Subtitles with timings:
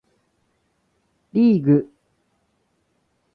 [1.31, 1.93] リーグ